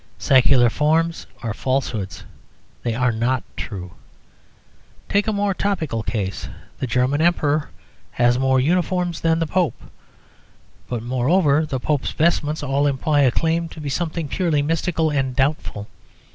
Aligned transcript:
Secular 0.17 0.71
forms 0.71 1.27
are 1.43 1.53
falsehoods; 1.53 2.23
they 2.81 2.95
are 2.95 3.11
not 3.11 3.43
true. 3.55 3.91
Take 5.09 5.27
a 5.27 5.31
more 5.31 5.53
topical 5.53 6.01
case. 6.01 6.49
The 6.79 6.87
German 6.87 7.21
Emperor 7.21 7.69
has 8.13 8.39
more 8.39 8.59
uniforms 8.59 9.21
than 9.21 9.37
the 9.37 9.45
Pope. 9.45 9.79
But, 10.87 11.03
moreover, 11.03 11.67
the 11.67 11.79
Pope's 11.79 12.09
vestments 12.13 12.63
all 12.63 12.87
imply 12.87 13.21
a 13.21 13.29
claim 13.29 13.69
to 13.69 13.79
be 13.79 13.89
something 13.89 14.27
purely 14.27 14.63
mystical 14.63 15.11
and 15.11 15.35
doubtful. 15.35 15.87